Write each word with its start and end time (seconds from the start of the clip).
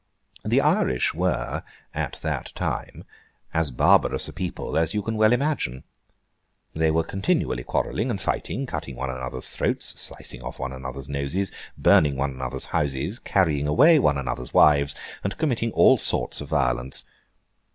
The 0.43 0.61
Irish 0.61 1.13
were, 1.13 1.61
at 1.93 2.13
that 2.23 2.53
time, 2.55 3.03
as 3.53 3.69
barbarous 3.69 4.27
a 4.27 4.33
people 4.33 4.75
as 4.75 4.95
you 4.95 5.03
can 5.03 5.15
well 5.15 5.31
imagine. 5.31 5.83
They 6.73 6.89
were 6.89 7.03
continually 7.03 7.63
quarrelling 7.63 8.09
and 8.09 8.19
fighting, 8.19 8.65
cutting 8.65 8.95
one 8.95 9.11
another's 9.11 9.51
throats, 9.51 10.01
slicing 10.01 10.41
one 10.41 10.71
another's 10.73 11.07
noses, 11.07 11.51
burning 11.77 12.15
one 12.17 12.31
another's 12.31 12.65
houses, 12.73 13.19
carrying 13.19 13.67
away 13.67 13.99
one 13.99 14.17
another's 14.17 14.55
wives, 14.55 14.95
and 15.23 15.37
committing 15.37 15.71
all 15.73 15.99
sorts 15.99 16.41
of 16.41 16.47
violence. 16.49 17.03